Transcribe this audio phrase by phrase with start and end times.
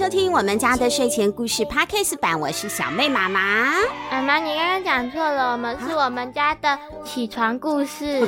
[0.00, 3.70] 迎收听我们家的睡前故事 Podcast 版，我是小妹妈妈。
[4.10, 8.26] 妈妈，你刚刚讲错了，我们是我们家的起床故事。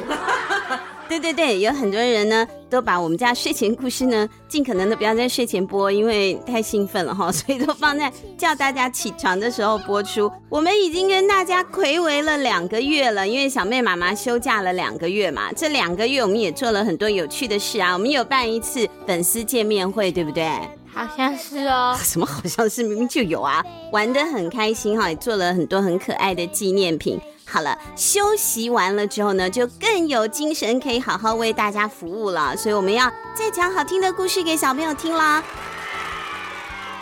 [1.09, 10.31] 对对对，有很多人呢都把我们家睡前故事呢尽可能的不要在睡前播，因为太兴奋了哈， 所以都放在叫大家起床的时候播出。
[10.51, 20.51] 我们已经跟大家暌违了两个月了，因为小妹妈妈休假了两个月嘛，这两个月我们也做了很多有趣的事啊，我们有办一次粉丝见面会，对不对？
[20.95, 27.19] 好像是哦，什么好像是明明就有啊，玩得很开心哈，也做了很多很可爱的纪念品。
[27.47, 32.57] 好了，休息完了之后呢，就更有精神可以好好为大家服务了。
[32.57, 35.43] 所以我们要再讲好听的故事给小朋友听啦。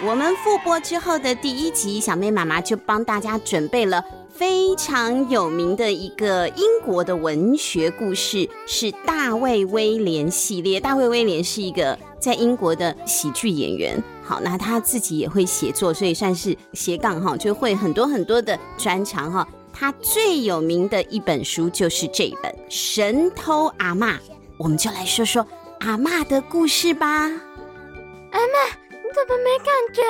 [0.02, 4.02] 我们复播之后的第一集，小妹妈妈就帮大家准备了
[4.40, 10.80] 非常有名的一个英国的文学故事，是大卫威廉系列。
[10.80, 11.98] 大卫威廉是一个。
[12.18, 19.46] 在英国的喜剧演员，好，那他自己也会写作，所以算是斜杠哈，就会很多很多的专长哈。
[19.72, 24.14] 他最有名的一本书就是这本《神偷阿嬷》，
[24.58, 25.46] 我们就来说说
[25.80, 27.06] 阿嬷的故事吧。
[27.08, 30.02] 阿嬷，你怎么没感觉？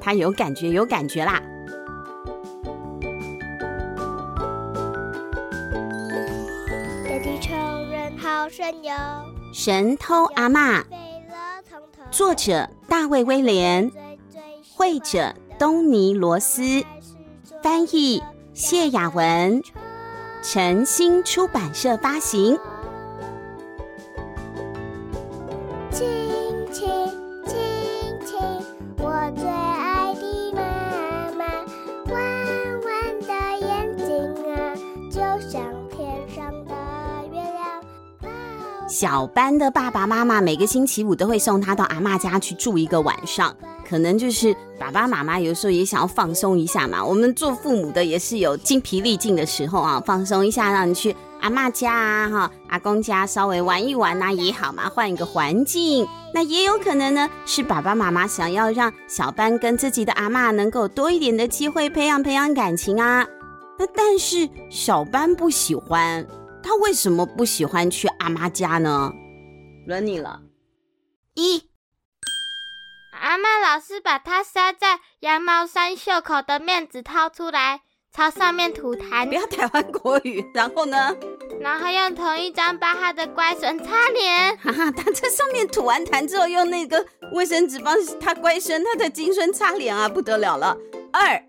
[0.00, 1.42] 他有感觉，有感觉啦。
[9.52, 10.84] 神偷阿嬷。
[12.10, 13.90] 作者大卫·威廉，
[14.74, 16.84] 绘者东尼·罗斯，
[17.62, 19.62] 翻译谢雅文，
[20.42, 22.58] 晨星出版社发行。
[38.92, 43.56] 小班的爸爸妈妈每个星期五都会送他到阿嬷家去住一个晚上，
[43.88, 47.02] 可能就是爸爸妈妈有时候也想要放松一下嘛。
[47.02, 56.06] 我们做父母的也是有精疲力尽的时候啊，放松一下，让你去阿嬷家啊、哈阿公家稍微玩一玩呐、啊、也好嘛，换一个环境。
[56.34, 63.26] 那也有可能呢，是爸爸妈妈想要让小班跟自己的阿嬷能够多一点的机会培养培养感情啊。
[63.78, 66.26] 那但是小班不喜欢。
[66.62, 69.12] 他为什么不喜欢去阿妈家呢？
[69.86, 70.40] 轮你了。
[71.34, 71.68] 一，
[73.20, 77.80] 阿妈老是把他塞在羊毛衫袖口的面子掏出来，
[78.12, 79.26] 朝上面吐痰。
[79.26, 80.44] 不要台湾国语。
[80.54, 81.16] 然后呢？
[81.60, 84.56] 然后用同一张巴哈的乖孙擦脸。
[84.58, 90.76] 哈哈，他在上面吐完痰之后，用那个卫生纸帮他乖孙他的金孙擦脸啊，不得了了。
[91.12, 91.42] 二，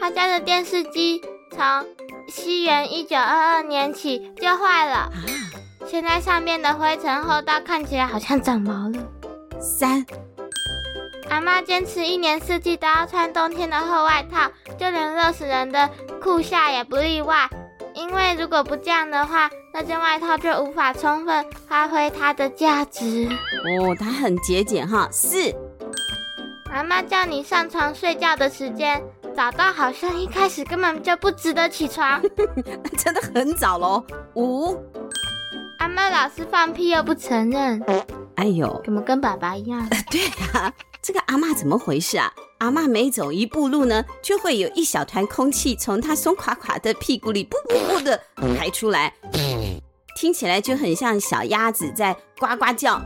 [0.00, 1.20] 他家的电视机
[1.56, 1.86] 从。
[2.28, 5.12] 西元一九二二年起就坏了，啊、
[5.86, 8.98] 现在上面的灰尘厚到看起来好像长毛了。
[9.60, 10.04] 三，
[11.30, 15.88] 阿妈坚持一年四季都要穿冬天的厚外套，就连热死人的
[16.20, 17.48] 酷夏也不例外。
[17.94, 23.28] 因为如果不这样的话，那件外套就无法充分发挥它的价值。
[23.64, 25.08] 哦，它很节俭哈。
[25.12, 25.54] 四，
[26.72, 29.00] 阿妈叫你上床睡觉的时间。
[29.36, 32.22] 早到好像一开始根本就不值得起床，
[32.96, 34.02] 真的很早喽。
[34.34, 34.74] 五，
[35.78, 37.84] 阿嬷老是放屁又不承认，
[38.36, 39.86] 哎呦，怎么跟爸爸一样？
[40.10, 40.22] 对
[40.54, 42.32] 啊，这个阿妈怎么回事啊？
[42.58, 48.18] 阿妈每走一步路呢，就会有一小团空气从她松垮垮的屁股里噗噗噗的
[48.58, 49.12] 排出来，
[50.18, 52.98] 听起来就很像小鸭子在呱呱叫。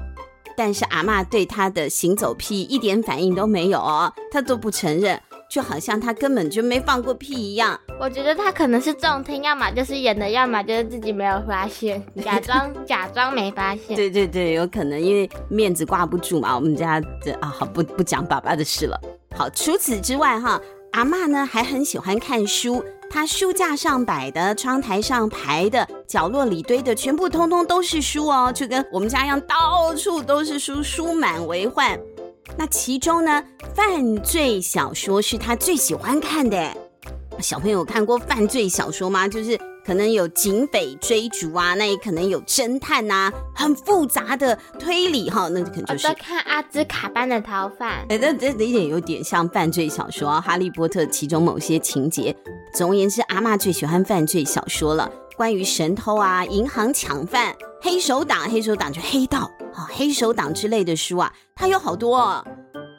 [0.56, 5.20] 但是阿妈对她的行走屁一点反应都没有哦，她都不承认。
[5.50, 7.78] 就好像他根本就没放过屁一样。
[7.98, 13.96] 我觉得他可能是中听，要么就是演的，要么就是自己没有发现， 假装假装没发现。
[13.96, 16.54] 对对对，有可能因为面子挂不住嘛。
[16.54, 18.98] 我们家的啊，好不不讲爸爸的事了。
[19.36, 20.60] 好，除此之外哈，
[20.92, 31.98] 阿妈呢还很喜欢看书，她书架上摆的、窗台上排的、角落里堆的，全部通通都是书哦，就跟我们家一样，到处都是书，书满为患。
[32.56, 33.42] 那其中呢，
[33.74, 36.70] 犯罪小说是他最喜欢看的。
[37.40, 39.26] 小朋友有看过犯罪小说吗？
[39.26, 46.06] 就是可能有警匪追逐啊，那也可能有侦探呐、啊，很复杂的推理哈，那就可能就是。
[46.06, 48.04] 我在看阿兹卡班的逃犯。
[48.10, 52.36] 哎，这这一点有点像犯罪小说，《哈利波特》其中某些情节。
[52.74, 59.50] 总而言之，阿嬷最喜欢犯罪小说了，关于神偷啊、银行抢犯、黑手党、黑手党就黑道。
[59.72, 62.44] 好，黑手党之类的书啊，他有好多哦。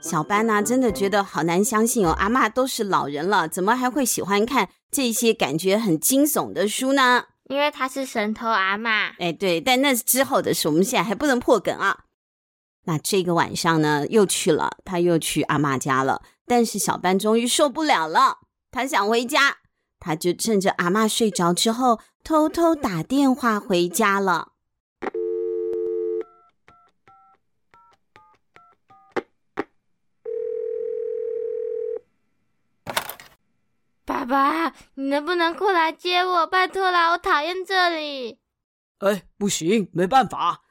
[0.01, 7.25] 小班呢、啊，真的觉得好难相信哦，阿嬷都是老人了，怎么还会喜欢看这些感觉很惊悚的书呢？
[7.49, 9.11] 因为他是神偷阿嬷。
[9.19, 12.05] 哎，对，但那是之后的事，我们现在还不能破梗啊。
[12.85, 16.21] 那这个晚上呢，又去了，他又去阿嬷家了。
[16.47, 18.39] 但是小班终于受不了了，
[18.71, 19.57] 他想回家，
[19.99, 24.50] 他就趁着阿嬷睡着之后，偷偷打电话回家了。
[34.31, 36.47] 爸爸，你能不能过来接我？
[36.47, 38.39] 拜托啦，我讨厌这里。
[38.99, 40.61] 哎，不行，没办法。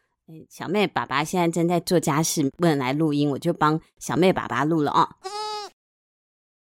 [0.48, 5.16] 小妹，爸爸现在正在做家事，不能来录音，我就帮小妹爸爸录了啊。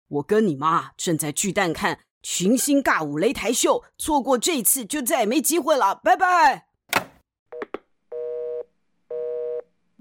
[0.08, 6.66] 我跟你妈正在巨蛋看群星尬舞擂台秀，错过这次就再也没机会了，拜拜。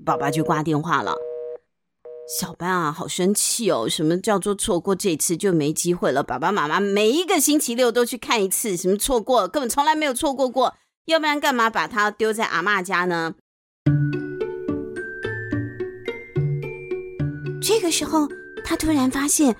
[0.03, 1.15] 爸爸就挂电话了。
[2.39, 3.89] 小班啊，好生气哦！
[3.89, 6.23] 什么叫做错过这次就没机会了？
[6.23, 10.75] 爸爸妈妈每一个星期六都去看一次，什么错过根本从来没有错过过，
[11.07, 13.33] 要不然干嘛把他丢在阿妈家呢？
[17.61, 18.29] 这个时候，
[18.63, 19.53] 他突然发现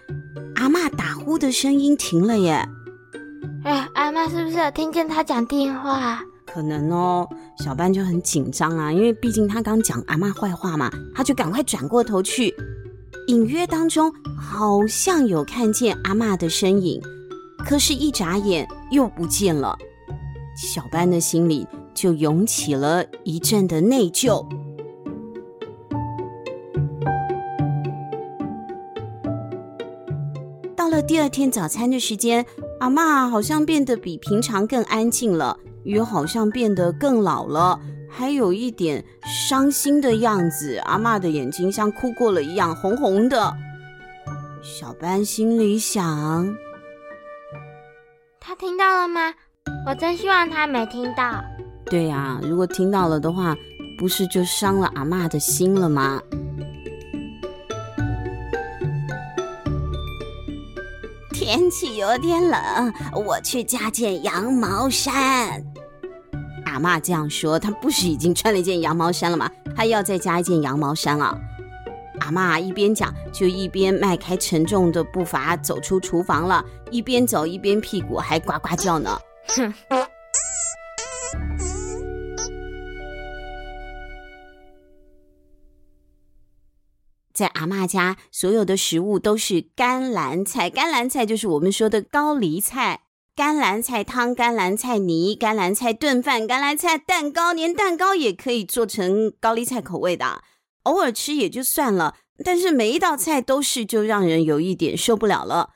[0.56, 2.65] 阿妈打呼的声音停了耶！
[3.65, 6.24] 哎，阿妈是不是有听见他讲电话？
[6.45, 7.27] 可能哦。
[7.63, 12.51] 小班就很紧张啊，因为毕竟他刚讲阿嬷坏话嘛，他就赶快转过头去，
[13.27, 16.99] 隐约当中好像有看见阿嬷的身影，
[17.59, 19.77] 可是，一眨眼又不见了。
[20.57, 24.43] 小班的心里就涌起了一阵的内疚。
[30.75, 32.43] 到了第二天早餐的时间，
[32.79, 35.55] 阿嬷好像变得比平常更安静了。
[35.83, 37.79] 雨好像变得更老了，
[38.09, 40.77] 还有一点伤心的样子。
[40.85, 43.53] 阿嬷的眼睛像哭过了一样，红红的。
[44.61, 46.55] 小班心里想：
[48.39, 49.33] 他听到了吗？
[49.87, 51.43] 我真希望他没听到。
[51.85, 53.55] 对呀，如果听到了的话，
[53.97, 56.21] 不是就伤了阿嬷的心了吗？
[61.33, 62.93] 天气有点冷，
[63.25, 65.63] 我去加件羊毛衫。
[66.71, 69.51] 阿嬷这样说，她不是已经穿了一件羊毛衫了吗？
[69.75, 71.38] 她要再加一件羊毛衫啊！
[72.21, 79.19] 阿嬷一边讲，就一边迈开沉重的步伐走出厨房了，一边走一边屁股还呱呱叫呢。
[79.50, 79.73] 哼！
[87.33, 93.01] 在阿妈家，所有的食物都是甘蓝菜，甘蓝菜就是我们说的高丽菜。
[93.33, 100.43] 甘蓝菜汤、甘蓝菜泥、甘蓝菜炖饭、甘蓝菜蛋糕，连蛋糕也可以做成高丽菜口味的。
[100.83, 105.69] 偶尔吃也就算了，但是每一道菜都是，就让人有一点受不了了。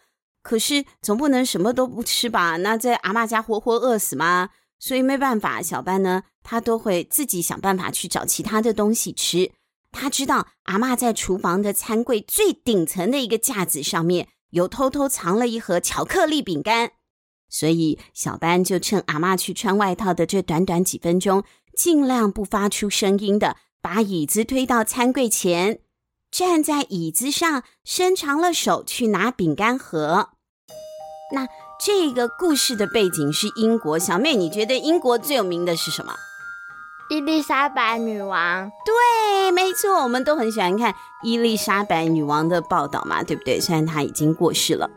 [0.43, 2.57] 可是总不能什么都不吃吧？
[2.57, 4.49] 那在阿嬷家活活饿死吗？
[4.77, 9.51] 所以没办法，小班呢，他都会自己想办法去找其他的东西吃。
[9.91, 16.91] 他知道阿嬷在厨房的餐柜最顶层的一个架子上面有偷偷藏了一盒巧克力饼干。
[17.57, 25.79] 所以，小班就趁阿嬷去穿外套的这短短几分钟，尽量不发出声音的，把椅子推到餐柜前，
[26.29, 30.31] 站在椅子上，伸长了手去拿饼干盒。
[31.33, 31.47] 那
[31.79, 36.13] 这个故事的背景是英国，小妹，你觉得英国最有名的是什么？
[37.09, 38.69] 伊丽莎白女王。
[38.85, 40.93] 对，没错，我们都很喜欢看
[41.23, 43.61] 伊丽莎白女王的报道嘛，对不对？
[43.61, 44.89] 虽然她已经过世了。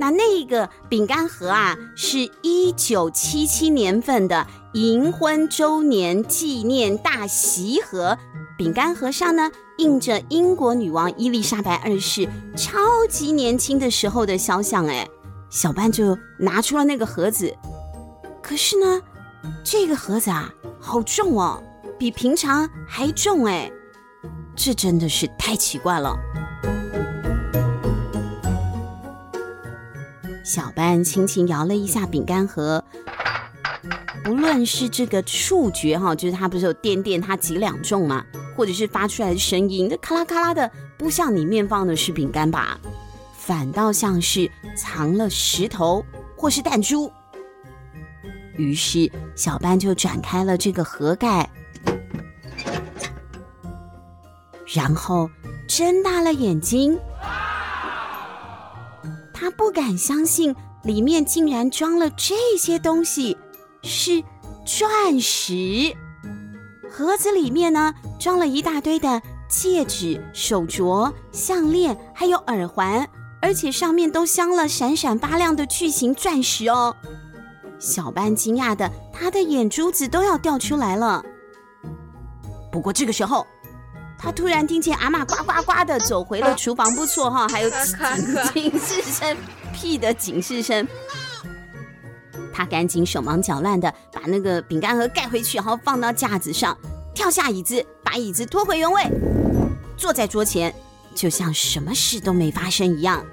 [0.00, 8.16] 那那个饼干盒啊，是一九七七年份的银婚周年纪念大喜盒。
[8.56, 12.26] 饼干盒上呢，印着英国女王伊丽莎白二世
[12.56, 12.78] 超
[13.10, 14.86] 级年轻的时候的肖像。
[14.86, 15.06] 哎，
[15.50, 17.54] 小班就拿出了那个盒子，
[18.42, 19.02] 可是呢，
[19.62, 21.62] 这个盒子啊，好重哦，
[21.98, 23.44] 比平常还重。
[23.44, 23.70] 哎，
[24.56, 26.16] 这真的是太奇怪了。
[30.52, 32.82] 小班轻轻摇了一下饼干盒，
[34.24, 38.26] 不论是这个触觉哈，就是它不是有垫垫它几两重嘛，
[38.56, 42.80] 或者是发出来的声音，那咔啦咔啦的，不像里面放的是饼干吧，
[43.38, 46.04] 反倒像是藏了石头
[46.36, 47.08] 或是弹珠。
[48.56, 51.48] 于是小班就转开了这个盒盖，
[54.66, 55.30] 然后
[55.68, 56.98] 睁大了眼睛。
[59.40, 63.38] 他不敢相信，里面竟然装了这些东西，
[63.82, 64.22] 是
[64.66, 65.96] 钻石。
[66.90, 73.08] 盒子里面呢，装了一大堆的戒指、手镯、项链，还有耳环，
[73.40, 76.94] 而且上面都镶了闪闪发亮的巨型钻石哦。
[77.78, 81.24] 小班惊讶的，他的眼珠子都要掉出来了。
[82.70, 83.46] 不过这个时候，
[84.22, 89.34] 他突然听见阿嬷呱呱呱的走回了厨房，不错哈，还有警警示声，
[89.72, 90.86] 屁的警示声。
[92.52, 96.76] 他赶紧手忙脚乱的把那个饼干盒盖回去，然后放到架子上，
[97.14, 99.02] 跳下椅子，把椅子拖回原位，
[99.96, 100.74] 坐在桌前，
[101.14, 103.24] 就像什么事都没发生一样。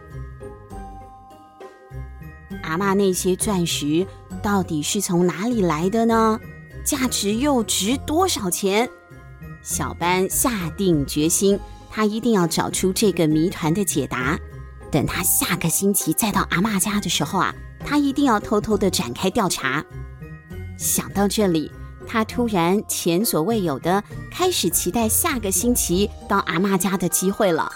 [2.63, 4.07] 阿妈那些钻石
[4.41, 6.39] 到底是从哪里来的呢？
[6.85, 8.89] 价值又值多少钱？
[9.67, 11.59] 小班下定决心，
[11.91, 14.39] 他一定要找出这个谜团的解答。
[14.89, 17.53] 等他下个星期再到阿妈家的时候啊，
[17.85, 19.83] 他一定要偷偷的展开调查。
[20.77, 21.69] 想到这里，
[22.07, 27.69] 他突然前所未有的开始期待下个星期到阿妈家的机会了。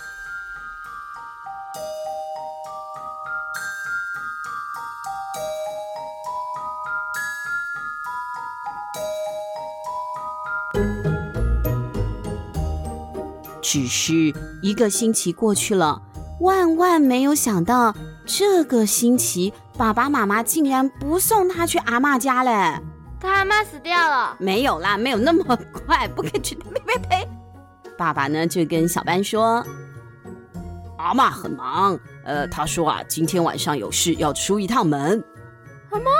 [13.72, 16.02] 只是一个星期过去了，
[16.42, 22.78] 万万没有想到，这个星期爸爸妈妈竟然不送他去阿嬷家嘞！
[23.18, 24.36] 他阿妈死掉了？
[24.40, 26.54] 没有啦，没有那么快，不可以去。
[26.56, 27.28] 呸呸呸！
[27.98, 29.66] 爸爸呢就跟小班说
[31.00, 35.12] ：“阿妈很忙，呃，他说啊，今天晚上有事要出一趟门。”
[35.90, 36.12] 什么？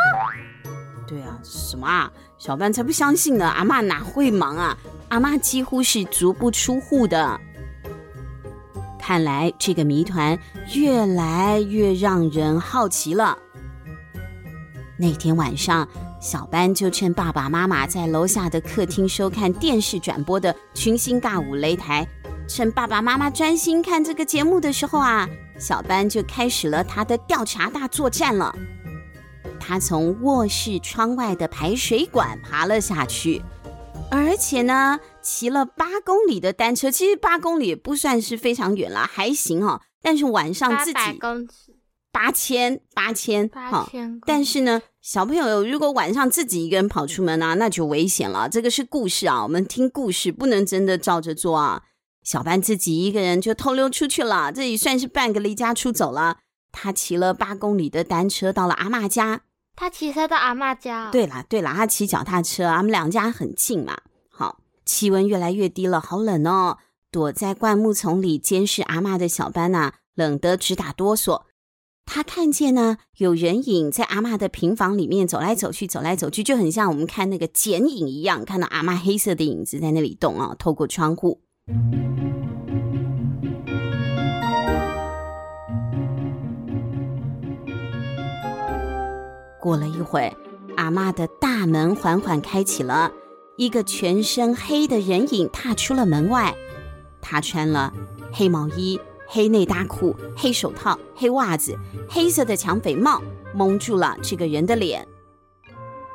[1.06, 2.10] 对啊，什么啊？
[2.38, 3.46] 小班才不相信呢！
[3.46, 4.78] 阿妈哪会忙啊？
[5.12, 7.38] 阿妈几乎是足不出户的。
[8.98, 10.40] 看来这个谜团
[10.74, 13.38] 越来越让人好奇了。
[14.98, 15.86] 那天晚上，
[16.22, 22.08] 小班就趁爸爸妈妈在楼下的客厅收看电视转播的群星尬舞擂台，
[22.48, 25.28] 趁爸爸妈妈专心看这个节目的时候啊，
[25.60, 28.56] 小班就开始了他的调查大作战了。
[29.60, 33.42] 他从卧室窗外的排水管爬了下去。
[34.12, 39.82] 而且呢，骑了八公里的单车，其实八公里也不算是非常远啦，还行哈、哦。
[40.02, 41.00] 但是晚上自己
[42.12, 44.20] 八千八千，八千。
[44.26, 48.50] 但是呢，小朋友如果晚上自己一个人跑出门啊，那就危险了。
[48.50, 51.84] 这个是故事啊，我们听故事，不能真的照着做啊。
[52.24, 56.40] 小班自己一个人就偷溜出去了，这也算是半个离家出走了。
[56.74, 59.42] 他骑了八公里的单车到了阿嬷家。
[59.76, 61.10] 他骑车到阿妈家。
[61.12, 63.98] 对啦，对啦，他骑脚踏车，俺们两家很近嘛。
[64.30, 66.78] 好，气温越来越低了，好冷哦。
[67.10, 71.44] 躲在灌木丛里监视阿妈的小班呐，冷得直打哆嗦。
[72.06, 81.42] 他看见呢，有人影在阿妈的平房里面走来走去，走来走去，就很像我们看那个剪影一样，看到阿妈黑色的影子在那里动啊，透过窗户。
[89.62, 90.36] 过了一会，
[90.76, 93.12] 阿嬷的大门缓缓开启了，
[93.56, 96.54] 一个全身黑的人影踏出了门外。
[97.22, 97.94] 他穿了
[98.34, 101.78] 黑毛衣、黑内搭裤、黑手套、黑袜子、
[102.10, 103.22] 黑色的抢匪帽，
[103.54, 105.08] 蒙住了这个人的脸。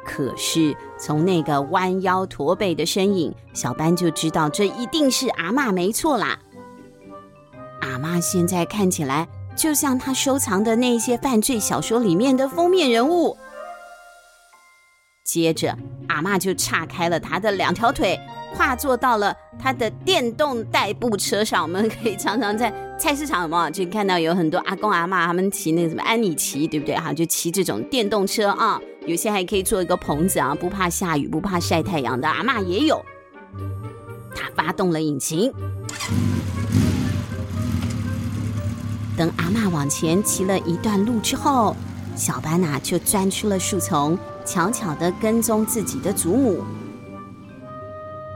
[0.05, 6.39] 可是从那个弯腰驼背的身影，小班就知道这一定是阿嬷没错啦。
[7.81, 13.37] 阿妈现在看起来，就像他收藏的那些犯罪小说里面的封面人物。
[15.25, 15.77] 接着，
[16.09, 18.19] 阿嬷就岔开了他的两条腿，
[18.55, 21.63] 跨坐到了他的电动代步车上。
[21.63, 26.95] 我们可以常常在菜市场嘛，就看到有很多阿公阿嬷他们骑那个什么安妮骑，对不对？
[26.95, 28.81] 哈，就骑这种电动车啊。
[29.05, 33.05] 有些还可以做一个棚子啊，不怕下雨，不怕晒太阳的阿嬷也有。
[34.35, 35.53] 他发动了引擎。
[39.17, 41.75] 等阿嬷往前骑了一段路之后，
[42.15, 46.63] 小班呐就钻出了树丛，悄悄地跟踪自己的祖母。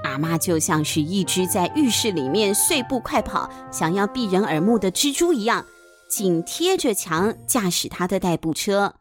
[0.05, 5.65] 阿妈就像是一只在浴室里面碎步快跑，想要避人耳目的蜘蛛一样，
[6.11, 8.95] 紧贴着墙驾驶他的代步车。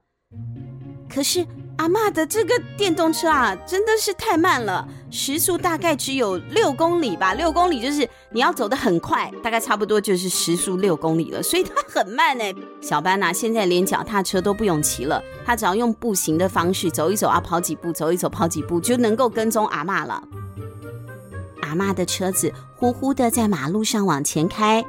[1.10, 1.46] 可是，
[1.80, 7.34] 阿嬷的这个电动车啊，真的是太慢了，时速大概只有六公里吧。
[7.34, 12.44] 六公里就是你要走得很快，大概差不多就是时速六公里了，所以它很慢呢。
[12.82, 20.22] 小班呐，现在连脚踏车都不用骑了，他只要用步行的方式走一走啊，跑几步，走一走，跑几步，就能够跟踪阿嬷了。
[21.62, 24.84] 阿嬷的车子呼呼的在马路上往前开，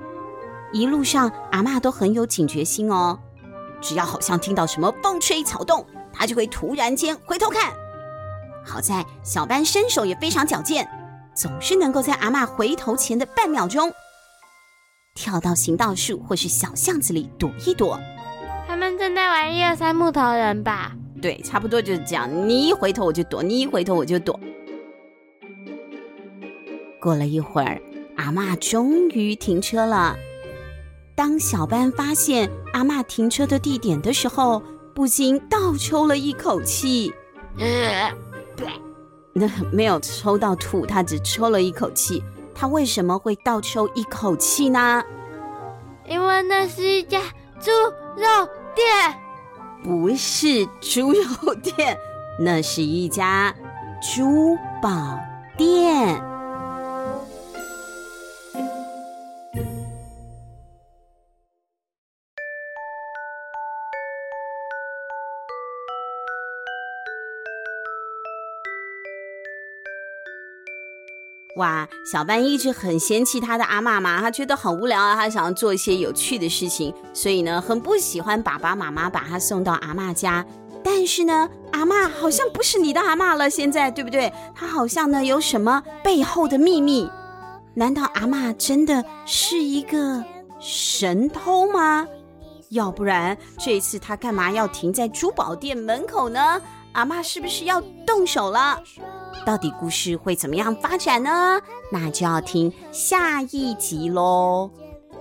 [0.72, 3.16] 一路上阿嬷都很有警觉心哦，
[3.80, 5.86] 只要好像听到什么风吹草动。
[6.20, 7.72] 他就会突然间回头看，
[8.62, 10.86] 好在小班身手也非常矫健，
[11.34, 13.90] 总是能够在阿嬷回头前的半秒钟，
[15.14, 17.98] 跳到行道树或是小巷子里躲一躲。
[18.68, 20.92] 他们正在玩一二三木头人吧？
[21.22, 22.28] 对，差不多就是这样。
[22.46, 24.38] 你一回头我就躲，你一回头我就躲。
[27.00, 27.80] 过了一会儿，
[28.18, 30.14] 阿嬷终于停车了。
[31.14, 34.62] 当小班发现阿嬷停车的地点的时候，
[35.00, 37.10] 不禁倒抽了一口气。
[37.58, 38.12] 呃，
[39.32, 42.22] 那 没有抽到吐，他只抽了一口气。
[42.54, 45.02] 他为什么会倒抽一口气呢？
[46.06, 47.18] 因为那是一家
[47.58, 47.70] 猪
[48.14, 48.84] 肉店。
[49.82, 51.98] 不是猪肉店，
[52.38, 53.54] 那是一家
[54.02, 55.18] 珠宝
[55.56, 56.22] 店。
[71.60, 80.44] 哇，小班一直很嫌弃他的阿嬷嘛，他觉得很无聊啊，他想要做一些有趣的事情，所以呢，很不喜欢爸爸妈妈把他送到阿嬷家。
[80.82, 84.32] 但是呢，阿嬷好像不是你的阿嬷了，现在对不对？
[84.54, 87.10] 他好像呢有什么背后的秘密？
[87.74, 90.24] 难道阿嬷真的是一个
[90.58, 92.06] 神偷吗？
[92.70, 96.58] 要不然这次他干嘛要停在珠宝店门口呢？
[96.92, 98.82] 阿妈是不是要动手了？
[99.46, 101.60] 到底故事会怎么样发展呢？
[101.90, 104.70] 那就要听下一集喽。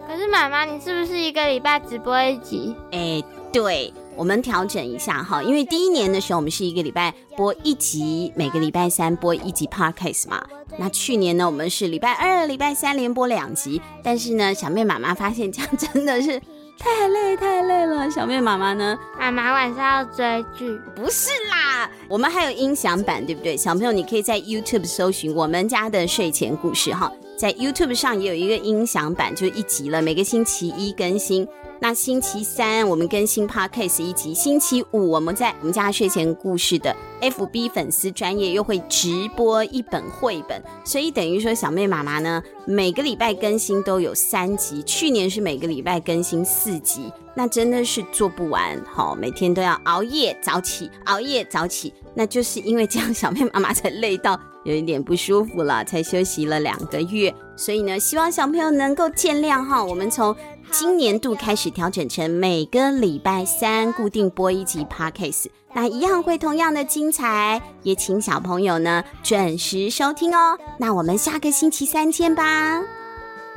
[0.08, 2.76] 可是妈妈，你是不是一个礼拜直播一集？
[2.92, 3.24] 哎，
[3.54, 10.44] 对，我们调整一下哈，因为第一年的时候我们是一个礼拜播一集，每个礼拜三播一集 podcast 嘛。
[10.78, 16.42] 那去年呢，我们是礼拜二、礼拜三连播两集，但是呢，小妹妈妈发现这样真的是。
[16.80, 18.98] 太累太累了，小妹妈妈呢？
[19.20, 20.80] 妈妈晚上要追剧。
[20.96, 23.58] 不是啦，我们还有音响版，对不对？
[23.58, 31.46] 小朋友，你可以在 YouTube 搜寻我们家的睡前故事哈，在 YouTube 上也有一个音响版，就一集了，每个星期一更新。
[31.82, 60.36] 那星期三我们更新 Podcast 一集，星期五我们在我们家睡前故事的 FB 粉丝专业又会直播一本绘本，所以等于说小妹妈妈呢，每个礼拜更新都有三集，去年是每个礼拜更新四集，那真的是做不完，好，每天都要熬夜早起，熬夜早起，那就是因为这样，小妹妈妈才累到有一点不舒服了，才休息了两个月，所以呢，希望小朋友能够见谅哈，我们从。
[60.72, 70.58] 今年度开始调整成每个礼拜三固定播一集 Podcast，那一样会同样的精彩，也请小朋友呢准时收听哦。
[70.78, 72.82] 那我们下个星期三见吧，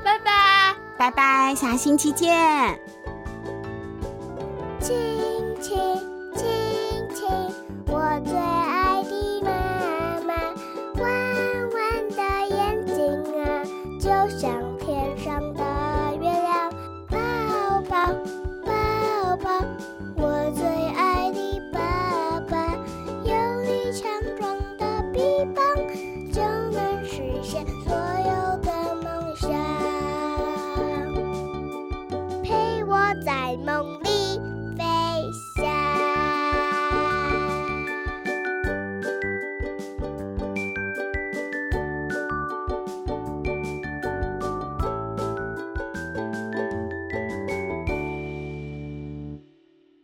[0.03, 2.81] 拜拜拜拜，下星期见。
[4.81, 4.97] 亲
[5.61, 5.79] 亲
[6.35, 6.47] 亲
[7.15, 7.27] 亲，
[7.87, 8.35] 我最